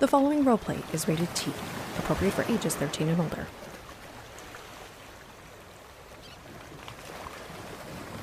The 0.00 0.08
following 0.08 0.44
roleplay 0.46 0.82
is 0.94 1.06
rated 1.06 1.34
T, 1.34 1.52
appropriate 1.98 2.32
for 2.32 2.42
ages 2.50 2.74
13 2.74 3.08
and 3.08 3.20
older. 3.20 3.46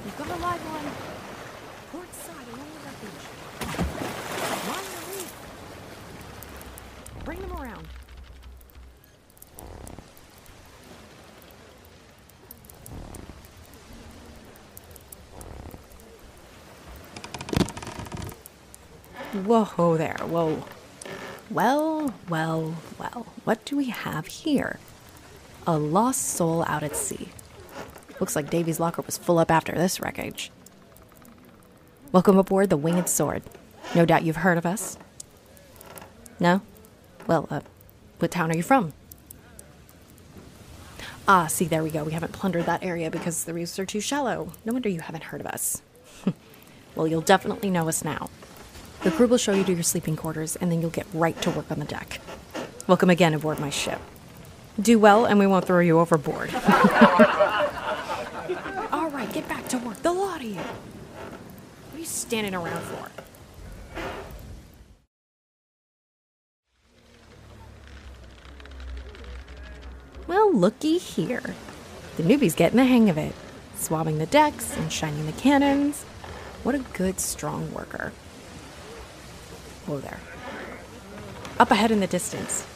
We've 0.04 0.18
got 0.18 0.28
a 0.28 0.36
live 0.42 0.60
one. 0.60 0.92
Port 1.92 2.12
side 2.16 2.48
along 2.52 2.66
the 2.74 2.80
wreckage. 2.84 3.22
Line 4.68 4.90
the 4.90 5.02
reef. 5.14 5.32
Bring 7.26 7.42
them 7.42 7.54
around. 7.54 7.88
Whoa 19.46 19.96
there, 19.96 20.18
whoa. 20.24 20.64
Well, 21.58 22.14
well, 22.30 22.76
well, 23.00 23.26
what 23.44 23.66
do 23.66 23.76
we 23.76 23.86
have 23.86 24.28
here? 24.28 24.78
A 25.66 25.76
lost 25.76 26.22
soul 26.22 26.64
out 26.68 26.84
at 26.84 26.96
sea. 26.96 27.30
Looks 28.20 28.36
like 28.36 28.52
Davy's 28.52 28.80
locker 28.80 29.02
was 29.02 29.18
full 29.18 29.40
up 29.40 29.50
after 29.50 29.72
this 29.72 30.00
wreckage. 30.00 30.52
Welcome 32.12 32.38
aboard 32.38 32.70
the 32.70 32.78
Winged 32.78 33.10
Sword. 33.10 33.42
No 33.96 34.06
doubt 34.06 34.22
you've 34.22 34.36
heard 34.36 34.60
of 34.60 34.68
us. 34.68 35.00
No? 36.40 36.62
Well, 37.26 37.48
uh, 37.50 37.62
what 38.20 38.30
town 38.30 38.52
are 38.52 38.56
you 38.56 38.62
from? 38.62 38.94
Ah, 41.28 41.48
see, 41.48 41.66
there 41.66 41.82
we 41.82 41.90
go. 41.90 42.04
We 42.04 42.12
haven't 42.12 42.34
plundered 42.34 42.68
that 42.68 42.84
area 42.84 43.10
because 43.10 43.46
the 43.46 43.56
reefs 43.56 43.80
are 43.80 43.86
too 43.88 44.00
shallow. 44.00 44.52
No 44.64 44.74
wonder 44.74 44.90
you 44.90 45.02
haven't 45.02 45.24
heard 45.24 45.42
of 45.42 45.48
us. 45.48 45.82
well, 46.96 47.08
you'll 47.08 47.22
definitely 47.22 47.72
know 47.72 47.90
us 47.90 48.04
now. 48.04 48.30
The 49.08 49.14
crew 49.14 49.28
will 49.28 49.38
show 49.38 49.54
you 49.54 49.64
to 49.64 49.72
your 49.74 49.84
sleeping 49.84 50.18
quarters, 50.18 50.58
and 50.58 50.70
then 50.70 50.82
you'll 50.82 50.90
get 50.90 51.08
right 51.14 51.42
to 51.42 51.50
work 51.50 51.72
on 51.72 51.80
the 51.80 51.86
deck. 51.86 52.20
Welcome 52.88 53.10
again 53.10 53.34
aboard 53.34 53.58
my 53.58 53.70
ship. 53.70 54.02
Do 54.82 55.00
well, 55.00 55.24
and 55.24 55.40
we 55.40 55.48
won't 55.48 55.64
throw 55.64 55.80
you 55.80 55.98
overboard. 56.00 56.54
All 58.92 59.10
right, 59.10 59.32
get 59.32 59.48
back 59.48 59.70
to 59.70 59.78
work. 59.78 59.96
The 60.02 60.12
lot 60.12 60.42
of 60.42 60.48
you. 60.48 60.56
What 60.56 61.96
are 61.96 62.00
you 62.00 62.04
standing 62.04 62.54
around 62.54 62.82
for? 62.82 63.10
well, 70.28 70.54
looky 70.54 70.98
here. 70.98 71.56
The 72.18 72.24
newbie's 72.24 72.56
getting 72.56 72.76
the 72.76 72.84
hang 72.84 73.10
of 73.10 73.18
it, 73.18 73.34
swabbing 73.78 74.18
the 74.18 74.26
decks 74.26 74.76
and 74.76 74.92
shining 74.92 75.26
the 75.28 75.32
cannons. 75.32 76.04
What 76.64 76.76
a 76.76 76.80
good, 76.80 77.22
strong 77.22 77.74
worker. 77.74 78.12
There. 79.96 80.20
Up 81.60 81.72
ahead 81.72 81.92
in 81.92 82.02
the 82.02 82.08
distance. 82.08 82.68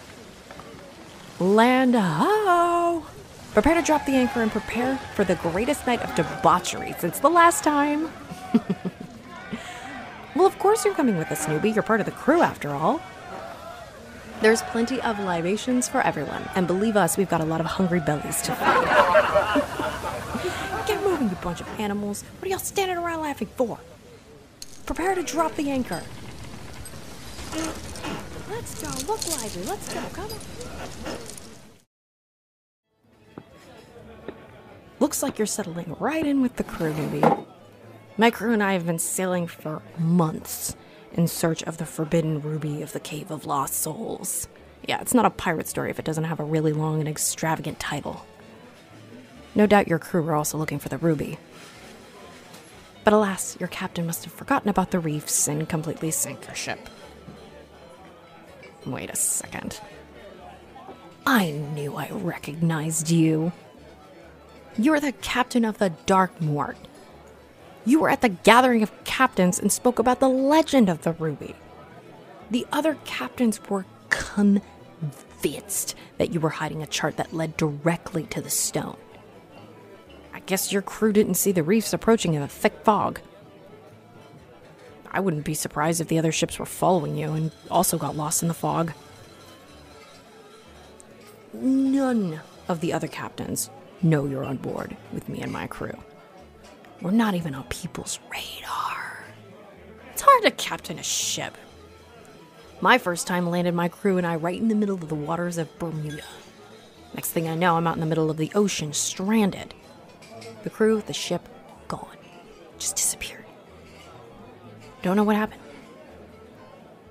Land 1.39 1.93
ho! 1.95 3.05
Prepare 3.53 3.75
to 3.75 3.81
drop 3.81 4.05
the 4.05 4.13
anchor 4.13 4.41
and 4.41 4.49
prepare 4.49 4.95
for 5.13 5.25
the 5.25 5.35
greatest 5.35 5.85
night 5.85 6.01
of 6.01 6.15
debauchery 6.15 6.95
since 6.99 7.19
the 7.19 7.29
last 7.29 7.65
time. 7.65 8.09
well, 10.35 10.45
of 10.45 10.57
course 10.57 10.85
you're 10.85 10.93
coming 10.93 11.17
with 11.17 11.29
us, 11.33 11.47
newbie. 11.47 11.73
You're 11.73 11.83
part 11.83 11.99
of 11.99 12.05
the 12.05 12.13
crew 12.13 12.41
after 12.41 12.69
all. 12.69 13.01
There's 14.39 14.61
plenty 14.61 15.01
of 15.01 15.19
libations 15.19 15.89
for 15.89 15.99
everyone, 16.01 16.49
and 16.55 16.65
believe 16.65 16.95
us, 16.95 17.17
we've 17.17 17.29
got 17.29 17.41
a 17.41 17.45
lot 17.45 17.59
of 17.59 17.67
hungry 17.67 17.99
bellies 17.99 18.41
to 18.43 18.55
feed. 18.55 18.87
Get 20.87 21.03
moving, 21.03 21.29
you 21.29 21.35
bunch 21.35 21.59
of 21.59 21.67
animals. 21.79 22.23
What 22.39 22.47
are 22.47 22.49
y'all 22.49 22.59
standing 22.59 22.97
around 22.97 23.19
laughing 23.19 23.49
for? 23.57 23.79
Prepare 24.85 25.15
to 25.15 25.23
drop 25.23 25.55
the 25.57 25.69
anchor. 25.69 26.01
Let's 28.49 28.81
go. 28.81 29.11
Look 29.11 29.27
lively. 29.29 29.63
Let's 29.63 29.93
go. 29.93 30.01
Come 30.13 30.25
on. 30.25 30.39
Looks 34.99 35.23
like 35.23 35.39
you're 35.39 35.47
settling 35.47 35.95
right 35.99 36.25
in 36.25 36.41
with 36.41 36.57
the 36.57 36.63
crew, 36.63 36.93
newbie. 36.93 37.45
My 38.17 38.29
crew 38.29 38.53
and 38.53 38.61
I 38.61 38.73
have 38.73 38.85
been 38.85 38.99
sailing 38.99 39.47
for 39.47 39.81
months 39.97 40.75
in 41.13 41.27
search 41.27 41.63
of 41.63 41.77
the 41.77 41.85
forbidden 41.85 42.39
ruby 42.41 42.81
of 42.81 42.93
the 42.93 42.99
Cave 42.99 43.31
of 43.31 43.45
Lost 43.45 43.73
Souls. 43.73 44.47
Yeah, 44.87 45.01
it's 45.01 45.13
not 45.13 45.25
a 45.25 45.31
pirate 45.31 45.67
story 45.67 45.89
if 45.89 45.99
it 45.99 46.05
doesn't 46.05 46.25
have 46.25 46.39
a 46.39 46.43
really 46.43 46.71
long 46.71 46.99
and 46.99 47.09
extravagant 47.09 47.79
title. 47.79 48.25
No 49.55 49.65
doubt 49.65 49.87
your 49.87 49.99
crew 49.99 50.21
were 50.21 50.35
also 50.35 50.57
looking 50.57 50.79
for 50.79 50.89
the 50.89 50.97
ruby. 50.97 51.37
But 53.03 53.13
alas, 53.13 53.57
your 53.59 53.69
captain 53.69 54.05
must 54.05 54.23
have 54.23 54.33
forgotten 54.33 54.69
about 54.69 54.91
the 54.91 54.99
reefs 54.99 55.47
and 55.47 55.67
completely 55.67 56.11
sank 56.11 56.45
your 56.45 56.55
ship. 56.55 56.79
Wait 58.85 59.09
a 59.09 59.15
second. 59.15 59.79
I 61.25 61.51
knew 61.51 61.95
I 61.95 62.09
recognized 62.09 63.09
you. 63.09 63.51
You're 64.77 64.99
the 64.99 65.11
captain 65.11 65.65
of 65.65 65.77
the 65.77 65.91
Dark 66.05 66.41
Mort. 66.41 66.77
You 67.85 67.99
were 67.99 68.09
at 68.09 68.21
the 68.21 68.29
gathering 68.29 68.83
of 68.83 69.03
captains 69.03 69.59
and 69.59 69.71
spoke 69.71 69.99
about 69.99 70.19
the 70.19 70.29
legend 70.29 70.89
of 70.89 71.01
the 71.03 71.13
ruby. 71.13 71.55
The 72.49 72.65
other 72.71 72.97
captains 73.05 73.59
were 73.69 73.85
convinced 74.09 75.95
that 76.17 76.33
you 76.33 76.39
were 76.39 76.49
hiding 76.49 76.81
a 76.83 76.87
chart 76.87 77.17
that 77.17 77.33
led 77.33 77.57
directly 77.57 78.23
to 78.23 78.41
the 78.41 78.49
stone. 78.49 78.97
I 80.33 80.39
guess 80.41 80.71
your 80.71 80.81
crew 80.81 81.13
didn't 81.13 81.35
see 81.35 81.51
the 81.51 81.63
reefs 81.63 81.93
approaching 81.93 82.33
in 82.33 82.41
a 82.41 82.47
thick 82.47 82.83
fog. 82.83 83.19
I 85.11 85.19
wouldn't 85.19 85.43
be 85.43 85.53
surprised 85.53 85.99
if 85.99 86.07
the 86.07 86.17
other 86.17 86.31
ships 86.31 86.57
were 86.57 86.65
following 86.65 87.17
you 87.17 87.33
and 87.33 87.51
also 87.69 87.97
got 87.97 88.15
lost 88.15 88.41
in 88.41 88.47
the 88.47 88.53
fog. 88.53 88.93
None 91.53 92.39
of 92.67 92.79
the 92.79 92.93
other 92.93 93.07
captains 93.07 93.69
know 94.01 94.25
you're 94.25 94.45
on 94.45 94.57
board 94.57 94.95
with 95.11 95.27
me 95.27 95.41
and 95.41 95.51
my 95.51 95.67
crew. 95.67 95.97
We're 97.01 97.11
not 97.11 97.35
even 97.35 97.53
on 97.53 97.63
people's 97.65 98.19
radar. 98.31 99.25
It's 100.13 100.21
hard 100.21 100.43
to 100.43 100.51
captain 100.51 100.97
a 100.97 101.03
ship. 101.03 101.57
My 102.79 102.97
first 102.97 103.27
time 103.27 103.49
landed 103.49 103.73
my 103.73 103.89
crew 103.89 104.17
and 104.17 104.25
I 104.25 104.37
right 104.37 104.59
in 104.59 104.69
the 104.69 104.75
middle 104.75 104.95
of 104.95 105.09
the 105.09 105.15
waters 105.15 105.57
of 105.57 105.77
Bermuda. 105.77 106.23
Next 107.13 107.31
thing 107.31 107.49
I 107.49 107.55
know, 107.55 107.75
I'm 107.75 107.85
out 107.85 107.95
in 107.95 107.99
the 107.99 108.05
middle 108.05 108.31
of 108.31 108.37
the 108.37 108.51
ocean, 108.55 108.93
stranded. 108.93 109.73
The 110.63 110.69
crew, 110.69 111.03
the 111.05 111.13
ship, 111.13 111.47
gone. 111.87 112.17
Just 112.79 112.95
disappeared. 112.95 113.45
Don't 115.01 115.15
know 115.15 115.23
what 115.23 115.35
happened. 115.35 115.61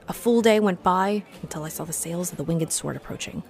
A 0.08 0.12
full 0.12 0.42
day 0.42 0.60
went 0.60 0.82
by 0.82 1.24
until 1.42 1.64
I 1.64 1.68
saw 1.68 1.84
the 1.84 1.92
sails 1.92 2.30
of 2.30 2.36
the 2.36 2.44
Winged 2.44 2.72
Sword 2.72 2.96
approaching. 2.96 3.42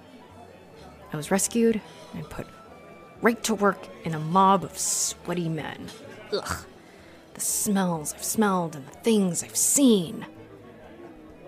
I 1.13 1.17
was 1.17 1.31
rescued 1.31 1.81
and 2.13 2.29
put 2.29 2.47
right 3.21 3.41
to 3.43 3.55
work 3.55 3.87
in 4.03 4.13
a 4.13 4.19
mob 4.19 4.63
of 4.63 4.77
sweaty 4.77 5.49
men. 5.49 5.87
Ugh. 6.33 6.65
The 7.33 7.41
smells 7.41 8.13
I've 8.13 8.23
smelled 8.23 8.75
and 8.75 8.87
the 8.87 8.97
things 8.97 9.43
I've 9.43 9.55
seen. 9.55 10.25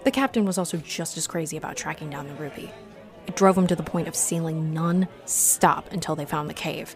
The 0.03 0.11
captain 0.11 0.45
was 0.45 0.57
also 0.57 0.77
just 0.77 1.17
as 1.17 1.27
crazy 1.27 1.57
about 1.57 1.77
tracking 1.77 2.09
down 2.09 2.27
the 2.27 2.35
ruby. 2.35 2.71
It 3.27 3.35
drove 3.35 3.57
him 3.57 3.67
to 3.67 3.75
the 3.75 3.83
point 3.83 4.07
of 4.07 4.15
sailing 4.15 4.73
non 4.73 5.07
stop 5.25 5.91
until 5.91 6.15
they 6.15 6.25
found 6.25 6.49
the 6.49 6.53
cave. 6.53 6.95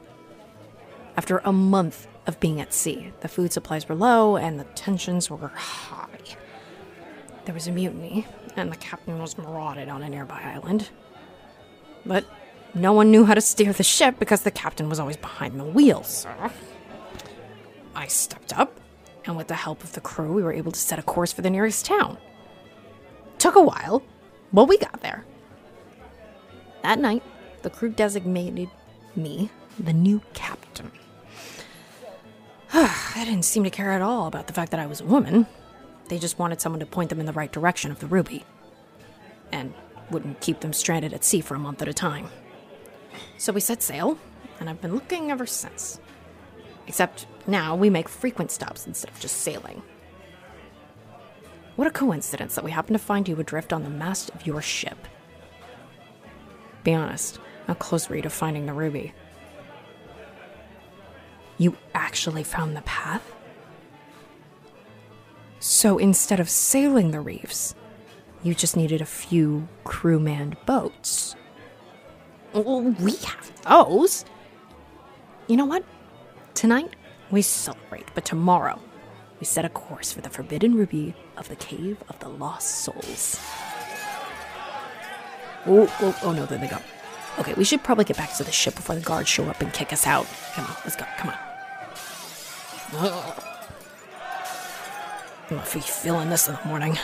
After 1.18 1.40
a 1.40 1.52
month 1.52 2.08
of 2.28 2.40
being 2.40 2.62
at 2.62 2.74
sea, 2.74 3.12
the 3.22 3.28
food 3.28 3.52
supplies 3.52 3.90
were 3.90 3.96
low 3.96 4.38
and 4.38 4.60
the 4.60 4.66
tensions 4.75 5.31
were 5.31 5.48
high. 5.48 6.08
There 7.46 7.56
was 7.56 7.66
a 7.66 7.72
mutiny, 7.72 8.28
and 8.56 8.72
the 8.72 8.75
captain 8.75 9.19
was 9.19 9.38
marauded 9.38 9.90
on 9.90 10.04
a 10.04 10.10
nearby 10.10 10.40
island. 10.40 10.90
But 12.06 12.25
no 12.75 12.94
one 12.94 13.10
knew 13.10 13.25
how 13.25 13.34
to 13.34 13.42
steer 13.42 13.74
the 13.74 13.84
ship 13.84 14.19
because 14.19 14.42
the 14.42 14.52
captain 14.52 14.90
was 14.90 15.00
always 15.00 15.18
behind 15.18 15.60
the 15.60 15.64
wheel. 15.64 16.06
I 17.96 18.08
stepped 18.08 18.56
up, 18.56 18.80
and 19.25 19.36
with 19.36 19.48
the 19.48 19.56
help 19.56 19.84
of 19.84 19.94
the 19.94 20.02
crew, 20.02 20.34
we 20.34 20.44
were 20.44 20.54
able 20.54 20.72
to 20.72 20.80
set 20.80 21.00
a 21.00 21.04
course 21.04 21.34
for 21.34 21.42
the 21.42 21.50
nearest 21.50 21.86
town. 21.86 22.18
Took 23.40 23.56
a 23.56 23.62
while, 23.62 24.04
but 24.54 24.66
we 24.66 24.78
got 24.78 25.02
there. 25.02 25.25
That 26.84 27.00
night, 27.00 27.24
the 27.63 27.72
crew 27.72 27.90
designated 27.90 28.70
me 29.16 29.50
the 29.80 29.94
new 29.94 30.22
captain. 30.34 30.92
they 32.74 33.25
didn't 33.25 33.44
seem 33.46 33.64
to 33.64 33.69
care 33.69 33.92
at 33.92 34.02
all 34.02 34.28
about 34.28 34.48
the 34.48 34.54
fact 34.54 34.72
that 34.72 34.80
I 34.80 34.86
was 34.86 35.02
a 35.02 35.06
woman. 35.06 35.48
They 36.10 36.19
just 36.19 36.40
wanted 36.40 36.62
someone 36.62 36.80
to 36.80 36.86
point 36.86 37.10
them 37.10 37.19
in 37.19 37.25
the 37.25 37.34
right 37.34 37.52
direction 37.52 37.92
of 37.92 38.00
the 38.00 38.08
ruby. 38.08 38.46
and 39.52 39.74
wouldn't 40.10 40.40
keep 40.40 40.62
them 40.62 40.74
stranded 40.74 41.14
at 41.14 41.24
sea 41.24 41.42
for 41.42 41.56
a 41.56 41.60
month 41.60 41.81
at 41.81 41.88
a 41.88 41.94
time. 41.94 42.30
So 43.38 43.52
we 43.52 43.60
set 43.60 43.81
sail, 43.84 44.18
and 44.60 44.69
I've 44.69 44.81
been 44.81 44.94
looking 44.94 45.31
ever 45.31 45.46
since. 45.46 46.00
Except 46.88 47.28
now 47.46 47.75
we 47.75 47.90
make 47.90 48.08
frequent 48.08 48.52
stops 48.52 48.88
instead 48.88 49.12
of 49.12 49.20
just 49.20 49.38
sailing. 49.38 49.81
What 51.75 51.88
a 51.88 51.92
coincidence 51.92 52.56
that 52.56 52.63
we 52.63 52.72
happen 52.72 52.94
to 52.94 53.00
find 53.00 53.28
you 53.28 53.40
adrift 53.40 53.74
on 53.74 53.84
the 53.84 53.90
mast 53.90 54.30
of 54.31 54.48
your 54.48 54.62
ship. 54.62 54.98
Be 56.84 56.94
honest, 56.94 57.40
how 57.68 57.74
close 57.74 58.10
were 58.10 58.16
you 58.16 58.22
to 58.22 58.30
finding 58.30 58.66
the 58.66 58.74
ruby? 58.74 59.13
You 61.57 61.75
actually 61.95 62.44
found 62.44 62.75
the 62.75 62.81
path? 62.81 63.33
So 65.59 65.98
instead 65.98 66.39
of 66.39 66.50
sailing 66.50 67.12
the 67.12 67.19
reefs, 67.19 67.74
you 68.44 68.54
just 68.54 68.77
needed 68.77 69.01
a 69.01 69.06
few 69.06 69.68
crew 69.83 70.19
manned 70.19 70.56
boats. 70.65 71.36
Well, 72.54 72.81
we 72.81 73.15
have 73.18 73.51
those. 73.63 74.24
You 75.48 75.57
know 75.57 75.65
what? 75.65 75.83
Tonight, 76.54 76.95
we 77.31 77.42
celebrate, 77.42 78.07
but 78.13 78.25
tomorrow, 78.25 78.80
we 79.39 79.45
set 79.45 79.65
a 79.65 79.69
course 79.69 80.12
for 80.12 80.21
the 80.21 80.30
forbidden 80.30 80.75
ruby 80.75 81.15
of 81.38 81.50
the 81.50 81.56
Cave 81.56 81.98
of 82.10 82.19
the 82.19 82.30
Lost 82.30 82.83
Souls. 82.83 83.39
Oh, 85.65 85.92
oh, 86.01 86.18
oh 86.24 86.31
no, 86.31 86.45
there 86.45 86.57
they 86.57 86.68
go. 86.68 86.80
Okay, 87.39 87.53
we 87.53 87.63
should 87.63 87.83
probably 87.83 88.06
get 88.06 88.18
back 88.18 88.33
to 88.36 88.44
the 88.44 88.51
ship 88.51 88.75
before 88.75 88.95
the 88.95 89.01
guards 89.01 89.30
show 89.30 89.45
up 89.45 89.62
and 89.62 89.71
kick 89.74 89.92
us 89.92 90.07
out. 90.07 90.25
Come 90.53 90.65
on, 90.65 90.75
let's 90.86 90.95
go, 90.95 91.06
come 91.18 91.30
on. 91.30 91.47
I'm 92.94 93.04
not 95.51 95.74
be 95.74 95.80
feeling 95.81 96.30
this 96.30 96.48
in 96.48 96.56
the 96.56 96.68
morning. 96.68 96.98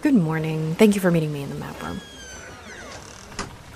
Good 0.00 0.14
morning. 0.14 0.74
Thank 0.74 0.94
you 0.94 1.00
for 1.00 1.10
meeting 1.10 1.32
me 1.32 1.42
in 1.42 1.50
the 1.50 1.54
map 1.54 1.80
room. 1.82 2.00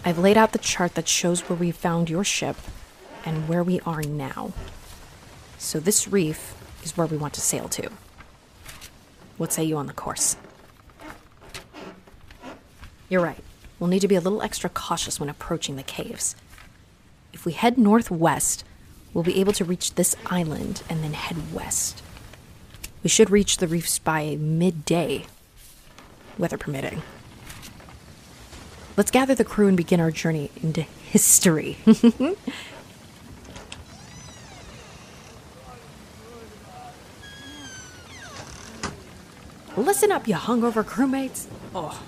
I've 0.04 0.18
laid 0.18 0.36
out 0.36 0.52
the 0.52 0.58
chart 0.58 0.94
that 0.94 1.06
shows 1.06 1.48
where 1.48 1.56
we 1.56 1.70
found 1.70 2.10
your 2.10 2.24
ship 2.24 2.56
and 3.24 3.48
where 3.48 3.62
we 3.62 3.78
are 3.80 4.02
now. 4.02 4.52
So 5.62 5.78
this 5.78 6.08
reef 6.08 6.56
is 6.82 6.96
where 6.96 7.06
we 7.06 7.16
want 7.16 7.34
to 7.34 7.40
sail 7.40 7.68
to. 7.68 7.88
What 9.38 9.52
say 9.52 9.62
you 9.62 9.76
on 9.76 9.86
the 9.86 9.92
course? 9.92 10.36
You're 13.08 13.22
right. 13.22 13.42
We'll 13.78 13.88
need 13.88 14.00
to 14.00 14.08
be 14.08 14.16
a 14.16 14.20
little 14.20 14.42
extra 14.42 14.68
cautious 14.68 15.20
when 15.20 15.28
approaching 15.28 15.76
the 15.76 15.84
caves. 15.84 16.34
If 17.32 17.46
we 17.46 17.52
head 17.52 17.78
northwest, 17.78 18.64
we'll 19.14 19.22
be 19.22 19.40
able 19.40 19.52
to 19.52 19.64
reach 19.64 19.94
this 19.94 20.16
island 20.26 20.82
and 20.90 21.02
then 21.02 21.12
head 21.12 21.54
west. 21.54 22.02
We 23.04 23.08
should 23.08 23.30
reach 23.30 23.58
the 23.58 23.68
reefs 23.68 24.00
by 24.00 24.36
midday, 24.36 25.26
weather 26.36 26.58
permitting. 26.58 27.02
Let's 28.96 29.12
gather 29.12 29.36
the 29.36 29.44
crew 29.44 29.68
and 29.68 29.76
begin 29.76 30.00
our 30.00 30.10
journey 30.10 30.50
into 30.60 30.82
history. 30.82 31.78
Listen 39.92 40.10
up, 40.10 40.26
you 40.26 40.34
hungover 40.36 40.82
crewmates. 40.82 41.48
Oh. 41.74 42.02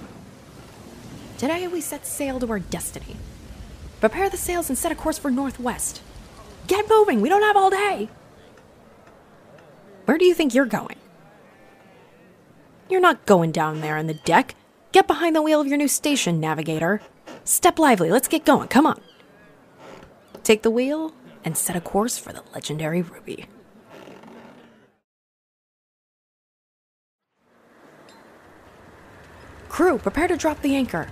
Today 1.37 1.69
we 1.69 1.83
set 1.83 2.07
sail 2.07 2.41
to 2.41 2.49
our 2.49 2.59
destiny. 2.59 3.17
Prepare 4.01 4.31
the 4.31 4.39
sails 4.39 4.71
and 4.71 4.79
set 4.79 4.91
a 4.91 4.95
course 4.95 5.19
for 5.19 5.31
northwest. 5.31 6.01
Get 6.67 6.89
moving, 6.89 7.21
we 7.21 7.29
don't 7.29 7.43
have 7.43 7.59
all 7.59 7.69
day. 7.69 8.09
Where 10.07 10.17
do 10.17 10.25
you 10.25 10.33
think 10.33 10.55
you're 10.55 10.65
going? 10.65 10.97
You're 12.89 13.03
not 13.03 13.27
going 13.27 13.53
down 13.53 13.83
there 13.83 13.99
on 13.99 14.07
the 14.07 14.15
deck. 14.15 14.55
Get 14.93 15.07
behind 15.07 15.37
the 15.37 15.43
wheel 15.43 15.61
of 15.61 15.67
your 15.67 15.77
new 15.77 15.87
station, 15.87 16.41
navigator. 16.41 17.03
Step 17.45 17.79
lively, 17.79 18.11
let's 18.11 18.29
get 18.29 18.47
going, 18.47 18.69
come 18.69 18.87
on. 18.87 19.03
Take 20.43 20.63
the 20.63 20.71
wheel 20.71 21.13
and 21.45 21.55
set 21.55 21.77
a 21.77 21.83
course 21.83 22.17
for 22.17 22.33
the 22.33 22.45
legendary 22.55 23.03
Ruby. 23.03 23.45
Crew, 29.75 29.99
prepare 29.99 30.29
to 30.29 30.37
drop 30.37 30.63
the 30.63 30.77
anchor. 30.77 31.09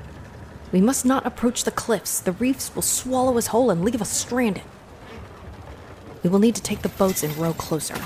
We 0.70 0.80
must 0.80 1.04
not 1.04 1.26
approach 1.26 1.64
the 1.64 1.72
cliffs. 1.72 2.20
The 2.20 2.30
reefs 2.30 2.72
will 2.76 2.82
swallow 2.82 3.36
us 3.36 3.48
whole 3.48 3.72
and 3.72 3.84
leave 3.84 4.00
us 4.00 4.08
stranded. 4.08 4.62
We 6.22 6.30
will 6.30 6.38
need 6.38 6.54
to 6.54 6.62
take 6.62 6.82
the 6.82 6.88
boats 6.90 7.24
and 7.24 7.36
row 7.36 7.54
closer. 7.54 7.96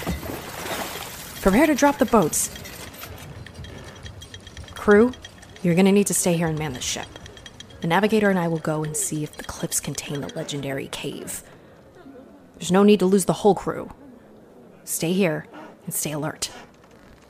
Prepare 1.42 1.66
to 1.66 1.74
drop 1.74 1.98
the 1.98 2.06
boats. 2.06 2.48
Crew, 4.70 5.12
you're 5.62 5.74
gonna 5.74 5.92
need 5.92 6.06
to 6.06 6.14
stay 6.14 6.38
here 6.38 6.46
and 6.46 6.58
man 6.58 6.72
the 6.72 6.80
ship. 6.80 7.18
The 7.82 7.86
navigator 7.86 8.30
and 8.30 8.38
I 8.38 8.48
will 8.48 8.56
go 8.56 8.82
and 8.82 8.96
see 8.96 9.22
if 9.22 9.36
the 9.36 9.44
cliffs 9.44 9.78
contain 9.78 10.22
the 10.22 10.32
legendary 10.34 10.88
cave. 10.88 11.42
There's 12.54 12.72
no 12.72 12.82
need 12.82 13.00
to 13.00 13.06
lose 13.06 13.26
the 13.26 13.42
whole 13.44 13.54
crew. 13.54 13.90
Stay 14.84 15.12
here 15.12 15.48
and 15.84 15.92
stay 15.92 16.12
alert. 16.12 16.50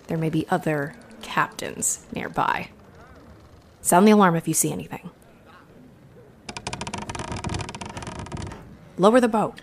There 0.06 0.16
may 0.16 0.30
be 0.30 0.46
other 0.48 0.94
captains 1.22 2.06
nearby. 2.14 2.68
Sound 3.86 4.08
the 4.08 4.10
alarm 4.10 4.34
if 4.34 4.48
you 4.48 4.52
see 4.52 4.72
anything. 4.72 5.10
Lower 8.98 9.20
the 9.20 9.28
boat. 9.28 9.54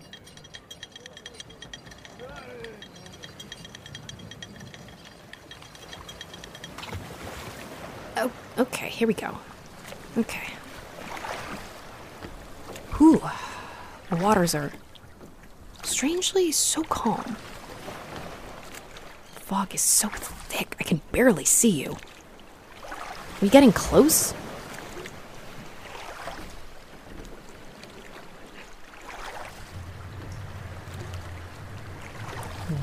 Oh, 8.15 8.31
okay, 8.59 8.87
here 8.87 9.09
we 9.09 9.13
go. 9.13 9.37
Okay. 10.17 10.53
Whew. 12.93 13.21
The 14.09 14.15
waters 14.15 14.55
are 14.55 14.71
strangely 15.83 16.53
so 16.53 16.83
calm. 16.83 17.35
The 19.35 19.41
fog 19.41 19.75
is 19.75 19.81
so 19.81 20.07
thick, 20.07 20.77
I 20.79 20.83
can 20.83 21.01
barely 21.11 21.43
see 21.43 21.71
you. 21.71 21.97
Are 23.43 23.45
we 23.45 23.49
getting 23.49 23.73
close? 23.73 24.31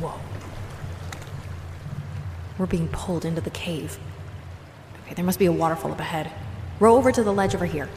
Whoa. 0.01 0.21
We're 2.59 2.67
being 2.67 2.89
pulled 2.89 3.25
into 3.25 3.41
the 3.41 3.49
cave. 3.49 3.99
Okay, 5.07 5.15
there 5.15 5.25
must 5.25 5.39
be 5.39 5.47
a 5.47 5.53
waterfall 5.53 5.93
up 5.93 6.01
ahead. 6.01 6.31
Row 6.79 6.95
over 6.95 7.11
to 7.11 7.23
the 7.23 7.33
ledge 7.33 7.55
over 7.55 7.65
here. 7.65 7.89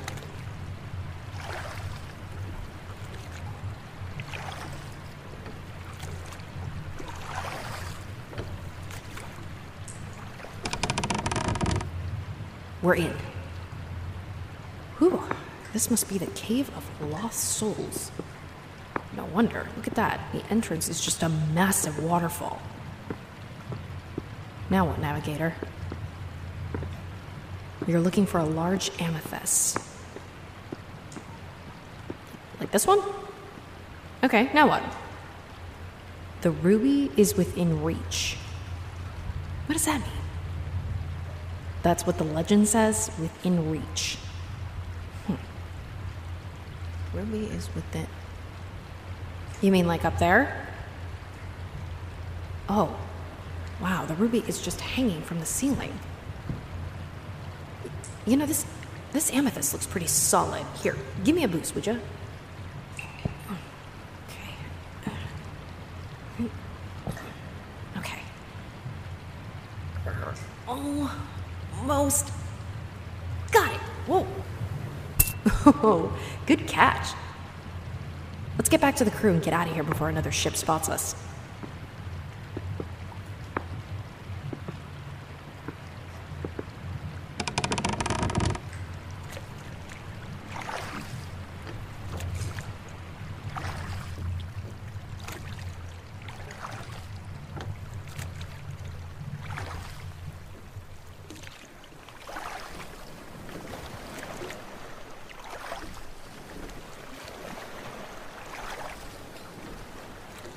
We're 12.83 12.95
in. 12.95 13.15
Whew, 14.99 15.23
this 15.71 15.89
must 15.89 16.09
be 16.09 16.17
the 16.17 16.27
Cave 16.27 16.69
of 16.75 17.11
Lost 17.11 17.39
Souls. 17.39 18.11
No 19.15 19.23
wonder. 19.25 19.69
Look 19.77 19.87
at 19.87 19.95
that. 19.95 20.19
The 20.33 20.45
entrance 20.51 20.89
is 20.89 20.99
just 20.99 21.23
a 21.23 21.29
massive 21.29 22.03
waterfall. 22.03 22.61
Now 24.69 24.85
what, 24.85 24.99
Navigator? 24.99 25.55
You're 27.87 28.01
looking 28.01 28.25
for 28.25 28.39
a 28.39 28.45
large 28.45 28.91
amethyst. 28.99 29.77
Like 32.59 32.71
this 32.71 32.85
one? 32.85 32.99
Okay, 34.23 34.49
now 34.53 34.67
what? 34.67 34.83
The 36.41 36.51
ruby 36.51 37.11
is 37.15 37.35
within 37.37 37.81
reach. 37.81 38.37
What 39.67 39.73
does 39.73 39.85
that 39.85 40.01
mean? 40.01 40.22
That's 41.83 42.07
what 42.07 42.17
the 42.17 42.23
legend 42.23 42.67
says 42.69 43.11
within 43.19 43.69
reach. 43.69 44.17
Hmm. 45.27 45.35
Ruby 47.13 47.45
is 47.47 47.69
within. 47.75 48.07
You 49.61 49.71
mean 49.71 49.85
like 49.85 50.05
up 50.05 50.17
there? 50.17 50.67
Oh, 52.69 52.97
wow, 53.81 54.05
the 54.05 54.15
ruby 54.15 54.43
is 54.47 54.61
just 54.61 54.79
hanging 54.79 55.21
from 55.21 55.39
the 55.39 55.45
ceiling. 55.45 55.99
You 58.25 58.37
know, 58.37 58.45
this 58.45 58.65
this 59.11 59.31
amethyst 59.33 59.73
looks 59.73 59.85
pretty 59.85 60.07
solid. 60.07 60.65
Here, 60.81 60.95
give 61.23 61.35
me 61.35 61.43
a 61.43 61.47
boost, 61.47 61.75
would 61.75 61.85
you? 61.85 61.99
Okay. 62.97 64.49
Okay. 67.97 68.21
Almost 71.83 72.31
got 73.51 73.73
it. 73.73 73.79
Whoa. 74.07 74.25
Oh, 75.65 76.17
good 76.45 76.65
catch. 76.65 77.09
Let's 78.57 78.69
get 78.69 78.79
back 78.79 78.95
to 78.97 79.03
the 79.03 79.11
crew 79.11 79.31
and 79.33 79.43
get 79.43 79.53
out 79.53 79.67
of 79.67 79.73
here 79.73 79.83
before 79.83 80.07
another 80.07 80.31
ship 80.31 80.55
spots 80.55 80.87
us. 80.87 81.13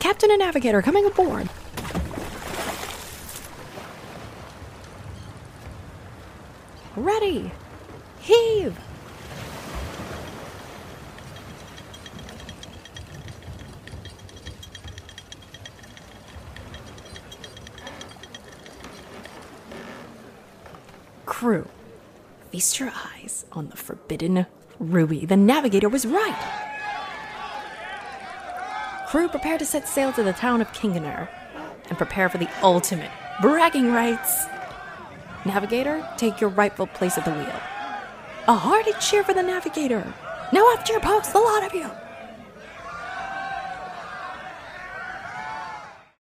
Captain 0.07 0.31
and 0.31 0.39
Navigator 0.39 0.81
coming 0.83 1.05
aboard. 1.05 1.49
Ready. 6.95 7.51
Heave. 8.21 8.79
Crew, 21.25 21.69
feast 22.53 22.79
your 22.79 22.93
eyes 22.95 23.45
on 23.51 23.71
the 23.71 23.77
forbidden 23.77 24.47
ruby. 24.79 25.27
The 25.27 25.37
navigator 25.37 25.89
was 25.89 26.07
right. 26.07 26.66
Crew, 29.07 29.29
prepare 29.29 29.57
to 29.57 29.65
set 29.65 29.87
sail 29.87 30.13
to 30.13 30.25
the 30.25 30.33
town 30.33 30.61
of 30.61 30.73
Kinganer 30.73 31.29
and 31.89 31.97
prepare 31.97 32.29
for 32.29 32.39
the 32.39 32.49
ultimate 32.61 33.11
bragging 33.41 33.93
rights. 33.93 34.47
Navigator, 35.45 36.05
take 36.17 36.41
your 36.41 36.51
rightful 36.51 36.89
place 36.89 37.17
at 37.17 37.25
the 37.25 37.31
wheel. 37.31 37.61
A 38.49 38.55
hearty 38.55 38.93
cheer 39.01 39.23
for 39.23 39.33
the 39.33 39.43
navigator. 39.43 40.13
Now 40.53 40.69
after 40.73 40.93
your 40.93 41.01
post, 41.01 41.33
the 41.33 41.39
lot 41.39 41.65
of 41.65 41.73
you. 41.73 41.89